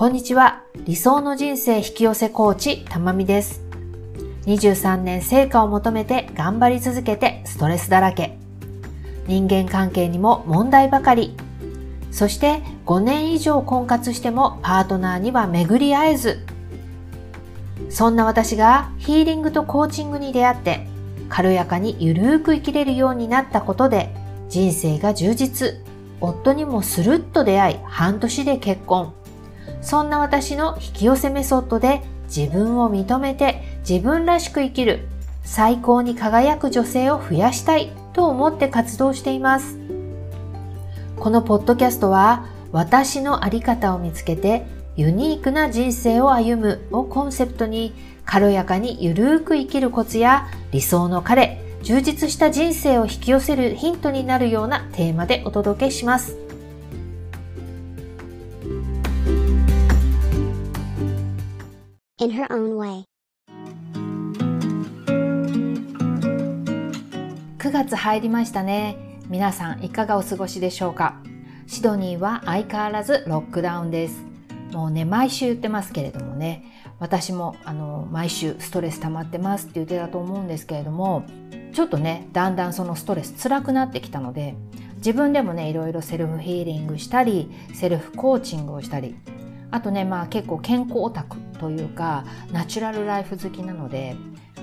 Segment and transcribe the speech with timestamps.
[0.00, 0.62] こんにちは。
[0.86, 3.60] 理想の人生引き寄せコーチ、たまみです。
[4.46, 8.38] 23年成果を求めて頑張り続けてストレスだらけ。
[9.26, 11.36] 人間関係にも問題ばかり。
[12.10, 16.46] そして5年以上婚活してもパートナーには巡り合えず。
[17.90, 20.86] そんな私がヒーリングとコーチングに出会って
[21.28, 24.14] 軽やかにゆるーく生きれるようになったことで
[24.48, 25.74] 人生が充実。
[26.22, 29.19] 夫にもスルッと出会い半年で結婚。
[29.82, 32.02] そんな私の引き寄せメソッドで
[32.34, 35.08] 自分を認めて自分らしく生きる
[35.42, 39.78] 最高に輝く女性を増やしたいと思って活動しています。
[41.16, 44.64] このポッドキャストは私のあり方を見つけて
[44.96, 56.49] ユニークな人生を歩むをコンセプトに軽やかにゆるーく生きるコツや理想の彼、充実した人生を引き寄せるヒントになるようなテーマでお届けします。
[62.22, 63.04] In her own way.
[67.56, 68.98] 9月入りましたね。
[69.30, 71.22] 皆さんいかがお過ごしでしょうか？
[71.66, 74.22] シドニーは相変わらずロックダウンです。
[74.72, 76.62] もうね、毎週言ってますけれどもね、
[76.98, 81.24] 私もあの毎週ストレス溜まってますって言ってたと思うんですけれども、
[81.72, 84.56] ちょっとねだんだんそのストレス辛くなってきたので
[84.96, 89.16] 自分でもねいろいろセルフヒーリングしたりセルフコーチングをしたり
[89.70, 94.16] あとねまあ結構健康オタクというかナチュラルライフ好きなので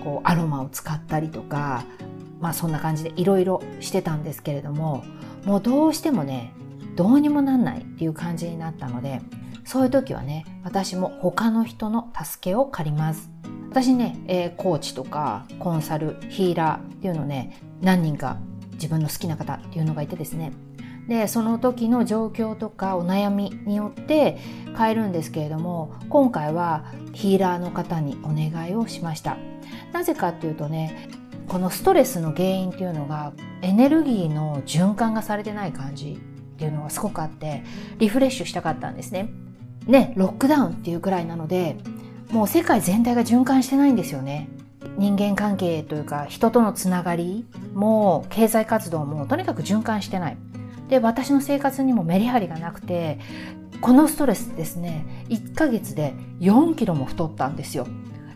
[0.04, 1.86] こうアロマを使ったりとか
[2.40, 5.06] まあそんな感じでいろいろしてたんですけれども
[5.46, 6.54] もうどうしてもね
[6.96, 9.22] どうにもなんないっていう感じになったので
[9.64, 13.30] そういう時はね私も他の人の助けを借ります。
[13.70, 18.38] 私ね、えー、コーチとかコンサルヒーラーっていうのね何人か
[18.74, 20.54] 自分の好きな方っていうのがいてですね
[21.08, 24.38] でその時の状況とかお悩みによって
[24.78, 29.38] 変えるんですけれども今回はヒーラーの方にお願いをしました
[29.94, 31.10] なぜかっていうとね
[31.48, 33.32] このストレスの原因っていうのが
[33.62, 37.64] エネルギーの循環がされてない感じっていうのがすごくあって
[38.00, 39.30] リフレッシュしたかったんですね
[39.86, 41.78] ねロックダウンっていうくらいなので
[42.32, 44.50] もう世界全体が循環してないんですよね。
[44.98, 50.38] 人間関係というか人とのつながりも経済活動もとにかく循環してない。
[50.90, 53.20] で、私の生活にもメリハリがなくて、
[53.82, 57.88] このストレスですね、1ヶ月で4キロも太ったんですよ。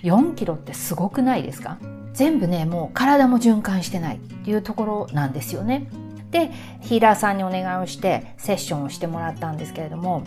[0.03, 1.77] 4キロってすごくないですか？
[2.13, 5.89] 全部ね、もう体も循環してないっていうところなんですよね。
[6.31, 6.51] で、
[6.81, 10.23] ヒーラーさんにお願いをしてセッションをしてもらったんですけれども、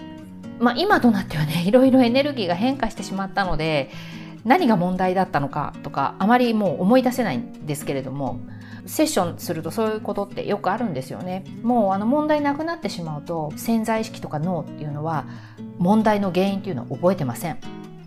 [0.60, 3.90] まあ、今となってはねいろいろエネルギーが変化してしまったので
[4.44, 8.38] 何が問題だったのかとかあまりもう思い出せないんですけれども
[8.86, 11.44] セッションするとそういうことってよくあるんですよね。
[11.62, 15.24] もうあの問題なくなってしまうと潜在意識とか脳っていうのは
[15.78, 17.58] 問題の原因っていうのを覚えてません。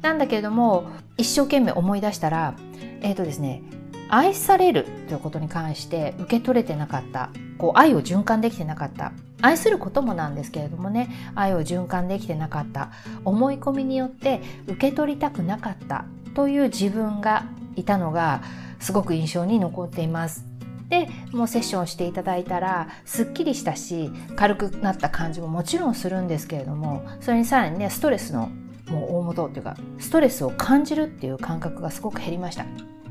[0.02, 0.86] なんだけれども
[1.18, 2.56] 一生懸命思い出したら
[3.02, 3.64] えっ、ー、とですね
[4.10, 9.12] 愛されるということに関して受け取れてなかったこう愛を循環できてなかった
[9.42, 12.92] 愛することもなんですけれどもね愛を循環できてなかった
[13.26, 16.06] 思い込みによって受け取りたくなかった
[16.36, 17.46] という自分が
[17.76, 18.42] いたのが
[18.80, 20.47] すごく印象に残っています。
[20.90, 28.50] でもうセッションしていただいたらすっきりしたし軽くなった感じももちろんするんですけれどもそれにさらにねストレスの
[28.90, 32.66] もう大元っていうかストレスを感じるっていう感覚がすごく減りました。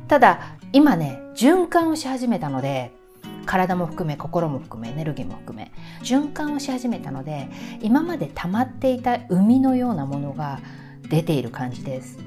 [0.08, 2.92] ただ今ね循環をし始めたので
[3.44, 5.72] 体も含め心も含めエネルギーも含め
[6.02, 7.48] 循環をし始めたので
[7.80, 10.60] 今まで溜まっていた海のようなものが
[11.08, 12.18] 出ている感じです。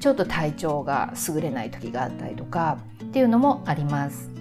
[0.00, 4.31] ちょっと体調が優れない時があったりとかっていうのもあります。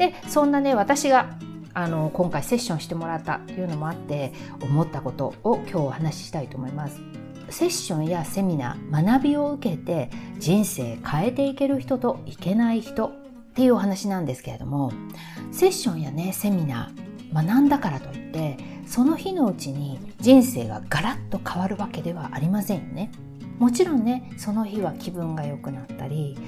[0.00, 1.36] でそんなね私が
[1.74, 7.00] あの今回セッションしてもらったっていうのもあって思ったことを今日お話ししたいと思います。
[7.50, 10.08] セッションやセミナー学びを受けて
[10.38, 13.12] 人生変えていける人といけない人っ
[13.54, 14.92] ていうお話なんですけれども
[15.50, 23.10] セッションやねセミナー学んだからといってその日のうちに人生がガラッと変わるわけではありませんよね。
[23.58, 26.38] もちろんねその日は気分が良くなったり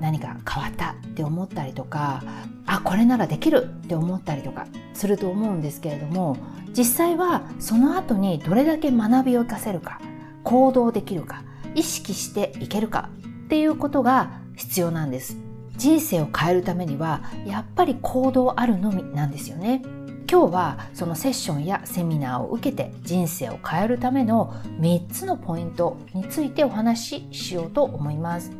[0.00, 2.22] 何か変わったって思ったりとか
[2.66, 6.36] あこれならできるって思ったりとかすると思うんですけれども
[6.76, 10.00] 実際はその後にどれだけ学びを生かせるか
[10.44, 11.42] 行動できるか
[11.74, 13.10] 意識していけるか
[13.44, 15.36] っていうことが必要なんです。
[15.76, 19.82] 人生を変えるためにはやっぱり行動あるのみなんですよね。
[20.30, 28.52] 今日はそのセッションやセミナーを受けて人生を変えるための3つのポイントについてお話ししようと思います。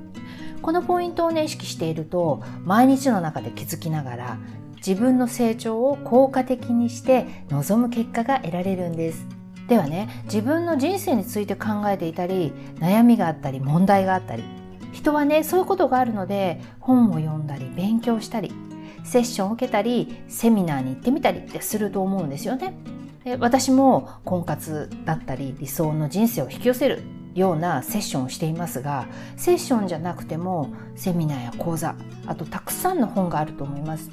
[0.63, 4.39] このポイントをね意識していると毎日の中で気づきながら
[4.77, 9.27] 自分の成長を効果的にして望む結果が得られるんです
[9.69, 14.43] ではね自分の人生について考えていたり悩みがあったり問題があったり
[14.93, 18.53] 人はねそういうことがあるので本を読んだり勉強したり
[19.05, 22.75] セッションを受けたりセミナーに行ってみたりってすると思うんですよね。
[23.25, 27.03] で私も婚活だったり理想の人生を引き寄せる
[27.35, 29.07] ようなセッションをしていますが
[29.37, 31.95] セッションじゃなくてもセミナーや講座
[32.27, 34.11] あとたくさんの本があると思います。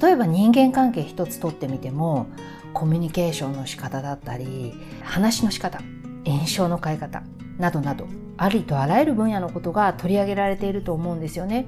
[0.00, 2.26] 例えば人間関係一つとってみても
[2.72, 4.72] コミュニケーションの仕方だったり
[5.02, 5.80] 話の仕方
[6.24, 7.22] 印象の変え方
[7.58, 8.06] などなど
[8.38, 11.66] ありとあらゆる分野のことが取り上げられていると思うんですよね。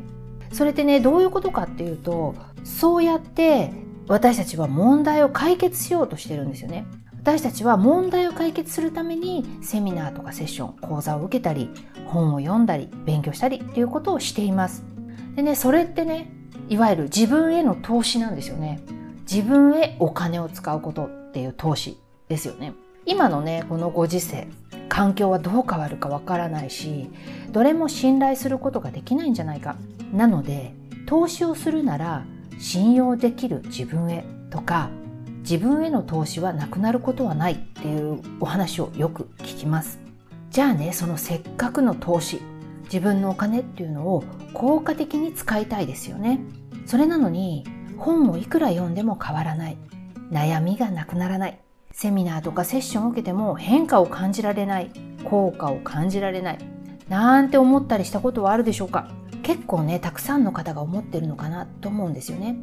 [0.52, 3.72] それってねどういうことかっていうとそうやって
[4.06, 6.86] 私たちは問題を解決しようとしてるんですよね。
[7.24, 11.70] 私たちは問題を解決するためにセミナーとかセッション講座を受けたり
[12.04, 14.84] 本を読んだり勉強したりっていうことをしています。
[15.34, 16.30] でねそれってね
[16.68, 18.82] いわゆる自分への投資なんですよね。
[19.22, 21.98] 自分へお金を使うことっていう投資
[22.28, 22.74] ですよね。
[23.06, 24.46] 今のねこのご時世
[24.90, 27.08] 環境はどう変わるかわからないし
[27.52, 29.76] どれも信頼することができないんじゃないか。
[30.12, 30.74] なので
[31.06, 32.26] 投資をするなら
[32.58, 34.90] 信用できる自分へとか
[35.44, 40.00] 自分への投資はなくなることはないっていうお話をよく聞きます。
[40.50, 42.40] じゃあねそのせっかくの投資
[42.84, 44.24] 自分のお金っていうのを
[44.54, 46.40] 効果的に使いたいですよね。
[46.86, 47.64] それなのに
[47.98, 49.76] 本をいくら読んでも変わらない。
[50.30, 51.60] 悩みがなくならない。
[51.92, 54.90] セミナーとかセッションを受けても変化を感じられない。
[55.24, 56.58] 効果を感じられない。
[57.10, 59.10] なんて思ったりしたことはあるでしょうか。
[59.42, 62.56] 結構ねたくさんの方が思ってるのかなと思うんですよね。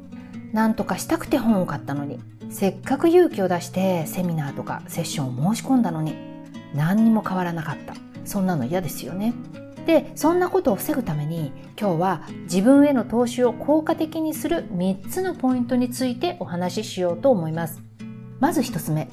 [0.51, 2.19] なんとかしたくて本を買ったのに。
[2.51, 6.15] せっかく勇気を出してセミナーとかセッションを申し込んだのに
[6.75, 7.95] 何にも変わらなかった。
[8.25, 9.33] そんなの嫌ですよね。
[9.85, 17.81] でそんなことを防ぐために今日は自分への投資を効果的にする3つのポイントについてお話ししようと思います。
[18.39, 19.07] まず1つ目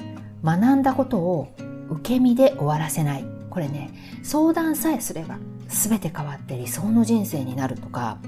[0.44, 1.48] 学んだことを
[1.88, 3.24] 受け身で終わらせない。
[3.48, 3.90] これね
[4.22, 5.38] 相談さえすれば
[5.68, 8.18] 全て変わって理想の人生になるとか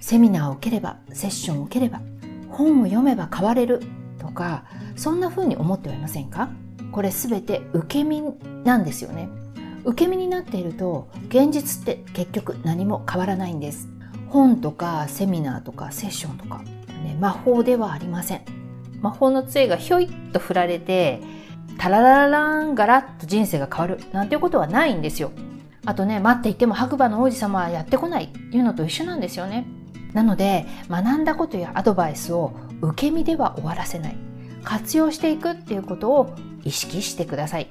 [0.00, 2.00] セミナーを受ければセッションを受ければ
[2.48, 3.82] 本を読めば変われる。
[4.22, 4.64] とか
[4.96, 6.48] そんな風に思ってはいませんか？
[6.92, 8.22] これ全て受け身
[8.64, 9.28] なんですよね。
[9.84, 13.88] 受け身になっていると現実って結局何も変わらないんです。
[14.28, 16.62] 本とかセミナーとかセッションとか、
[17.02, 18.42] ね、魔法ではありません。
[19.00, 21.20] 魔法の杖がひょいっと振られて
[21.78, 25.32] タラララランガラッと人生が変わるなんていうことはないんですよ。
[25.84, 29.66] あとね待っていても白馬の王子様はやってこないっていうのと一緒なんですよね。
[30.12, 34.16] なので学んだことやアドバイスを受け身では終わらせない。
[34.64, 37.68] 活用していくっていうことを意識してください。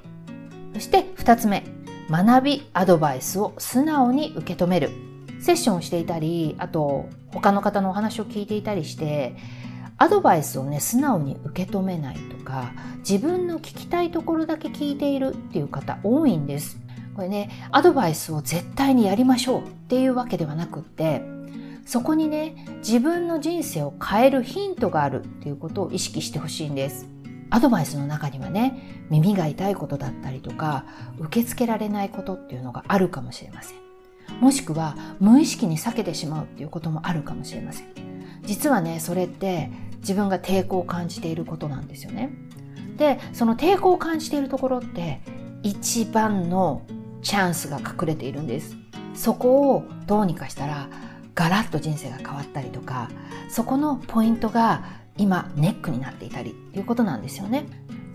[0.74, 1.64] そして2つ目。
[2.10, 4.90] 学びアドバイスを素直に受け止める。
[5.42, 9.34] セッションをしていたりあと他の方のお話を聞いていたりして
[9.98, 16.78] アドバイスをね素直に受け止めないとか自分の聞きたいところだけ聞いているっていう方多いんです。
[17.16, 21.22] これねアドバイスを絶対にやりましょうっていうわけではなくって
[21.84, 27.08] そこにね自分の人生を変えるヒントがあるっていうことを意識してほしいんです。
[27.50, 30.86] アドバイスの中にはね耳が痛いことだったりとか
[31.18, 33.78] 受け付けられないことっていうのがあるかもしれません。
[34.40, 37.86] もしくは無意識に避けてしまうっていうこともあるかもしれません。
[38.42, 42.32] 実はねそれって自分が抵抗を感じていることなんですよね。
[42.96, 45.20] でその抵抗を感じているところって
[45.62, 46.82] 一番の
[47.22, 48.76] チャンスが隠れているんです。
[49.14, 50.88] そこをどうにかしたら
[51.34, 53.08] ガラッと人生が変わったりとか
[53.48, 54.84] そこのポイントが
[55.16, 57.66] 今ネックになっていたりっていうことなんですよね。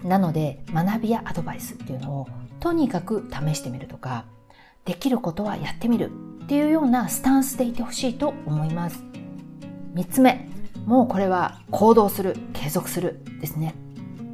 [0.04, 2.28] なので学びやアドバイスっていうのを
[2.60, 4.26] とにかく試してみるとか
[4.86, 6.12] できることはやってみる
[6.44, 9.04] っていうようなスタンスでいてほしいと思います。
[9.96, 10.48] 3つ目
[10.86, 13.76] もうこれは行動する継続するですね。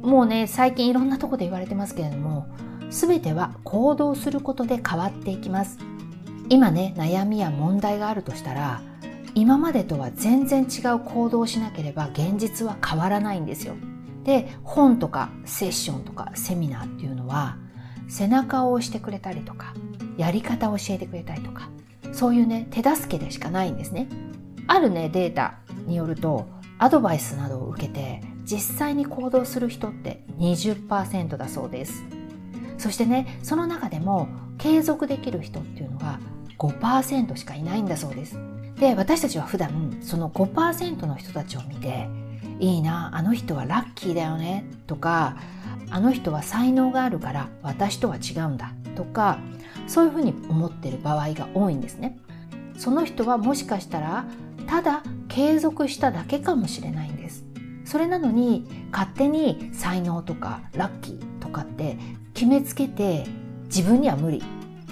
[0.02, 2.46] もうね最近いろんなとこで言われてますけれども
[2.90, 5.78] 全ては行動することで変わっていきます。
[6.48, 8.82] 今ね悩みや問題があるとしたら
[9.34, 13.74] 今までとは全然違う行動をしなければ現実は変わらないんですよ。
[14.22, 17.56] で本とかセッションとかセミナーっていうのは
[18.08, 19.74] 背中を押してくれたりとか
[20.16, 21.68] やり方を教えてくれたりとか
[22.12, 24.08] そういうね手助けでしかないんですね。
[24.66, 26.46] あるねデータによると
[26.78, 32.04] アドバイスなどを受けて実際に行動する人って20%だそうです。
[32.78, 36.18] そしてねその中でも継続できる人っていうのが
[36.58, 38.38] 5%しかいないんだそうです。
[38.78, 42.08] で私たちは普段その5%の人たちを見て
[42.60, 45.36] いいなあの人はラッキーだよねとか
[45.90, 49.38] あの人は才能があるから私とは違うんだとか
[49.86, 52.18] そういうふうに思ってる場合が多いんですね。
[52.76, 54.24] その人はもしかしたら
[54.66, 57.44] ただ継続しただけかもしれないんです。
[57.84, 61.98] それなのに勝手に才能とかラッキーとかって
[62.32, 63.26] 決めつけて
[63.66, 64.42] 自分には無理。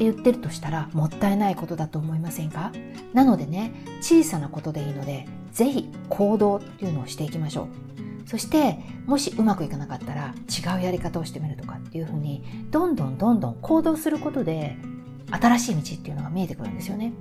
[0.02, 2.72] って言ってるとしたらもったいないことだと思いませんか？
[3.12, 8.28] なのでね小さなことでいいのでぜひ行動っていうのをしていきましょう。
[8.28, 14.76] そしてもしうまくいかなかったら違うやり方をしてみるとかっていうふうにどんどんどんどん行動することで
[15.30, 17.12] 新しい道っていうのが見えてくるんですよね。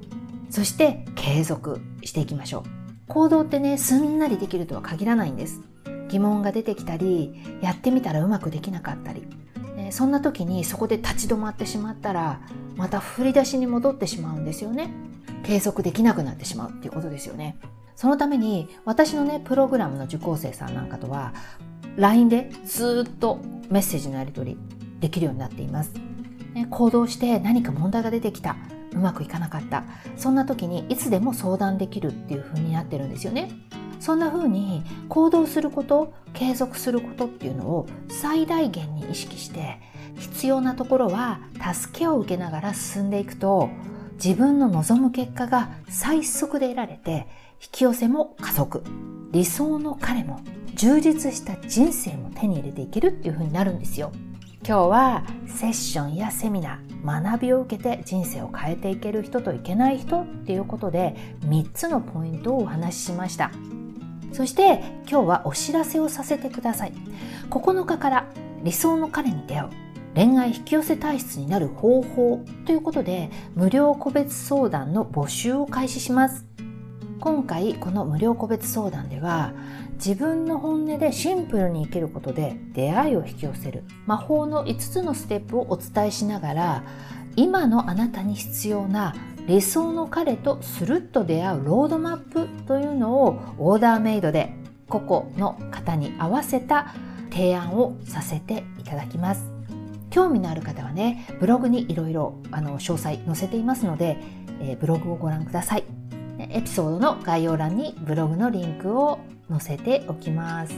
[0.49, 2.63] そして継続していきましょう。
[3.07, 5.61] 行動ってねすんなりできるとは限らないんです。
[6.07, 9.27] 疑問が出てきたりやってみたらうまくできなかったり
[9.91, 12.41] そんな時にそこで立ち止まってしまったら
[12.75, 14.91] また振り出しに戻ってしまうんですよね。
[15.43, 17.57] 継続できなくなってしまうっていうことですよね。
[17.95, 21.33] そのために私のねプログラムの受講生さんなんかとは
[21.97, 24.57] LINE でずっとメッセージのやり取り
[24.99, 25.93] できるようになっています、
[26.53, 28.55] ね、行動して何か問題が出てきた
[28.93, 29.83] うまくいかなかった。
[30.17, 33.51] そんな時にいつでも相談できるっていう風になってるんですよね。
[34.01, 39.79] そんな風に行動すること継続することっていうのを最大限に意識して
[40.17, 41.39] 必要なところは
[41.73, 43.69] 助けを受けながら進んでいくと
[44.15, 47.27] 自分の望む結果が最速で得られて
[47.61, 48.83] 引き寄せも加速
[49.31, 50.41] 理想の彼も
[50.73, 54.11] 充実した人生も手に入れていけるっていう風になるんですよ。
[54.63, 61.15] 今日はセッションやセミナー学びを受けて人生を変えていける人といけない人っていうことで
[61.45, 63.51] 3つのポイントをお話ししました。
[64.31, 66.93] そして今日はお知らせをさせてください。
[67.49, 68.27] 9日から
[68.63, 69.69] 理想の彼に出会う。
[70.13, 76.45] 恋愛引き寄せ体質になる方法ということで無料個別相談の募集を開始します。
[77.19, 79.53] 今回この無料個別相談では
[79.93, 83.83] 自分の本音でシンプルに生きることで出会いを引き寄せる。
[84.05, 86.83] 魔法の5つのステップをお伝えしながら
[87.35, 89.15] 今のあなたに必要な
[89.47, 94.53] 理想の彼とスルッと出会うロードマップというのをオーダーメイドで
[94.87, 96.93] 個々の方に合わせた
[97.31, 99.49] 提案をさせていただきます。
[100.09, 104.17] 興味のある方はねブログにいろいろ詳細載せていますので、
[104.61, 105.83] えー、ブログをご覧ください。
[106.37, 109.19] エピソードの概要欄にブログのリンクを
[109.49, 110.73] 載せておきます。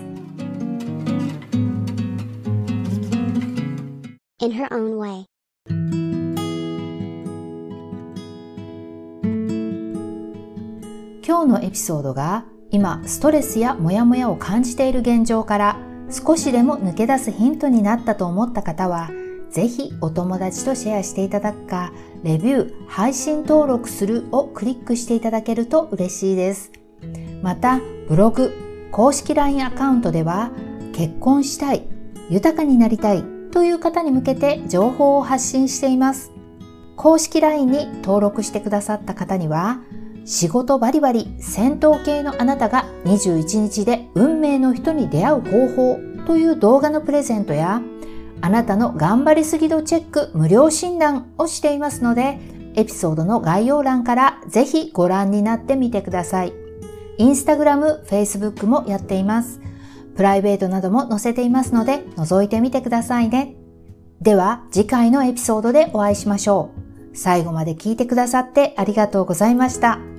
[4.40, 6.13] In her own way.
[11.34, 15.80] 今日のエピソードが今ストレスやモヤモヤを感じている現状から
[16.12, 19.10] 少しでも抜け出すヒントになったと思った方は
[19.50, 26.72] ぜひお友達とシェアしていただくか、レビュー、配信登録するをクリックしていただけると嬉しいです。
[27.42, 28.52] また、ブログ、
[28.92, 30.52] 公式 LINE アカウントでは、
[30.94, 31.88] 結婚したい、
[32.32, 36.32] 豊かになりたいという方に向けて情報を発信しています。
[36.96, 39.82] 公式 LINE に登録してくださった方には、
[40.26, 47.82] 仕事バリバリ戦闘系のあなたが21日で運命の人に出会う方法という動画のプレゼントや
[48.44, 52.40] あなたの頑張りすぎ度チェック無料診断をしていますので、
[52.76, 56.54] エピソードの概要欄からぜひご覧になってみてください。
[57.18, 59.62] インスタグラム、フェイスブックもやっています。
[60.18, 63.56] プライベートなども載せていますので、覗いてみてくださいね。
[64.22, 67.18] では、次回のエピソードでお会いしましょう。
[67.18, 70.13] 最後まで聞いてくださってありがとうございました。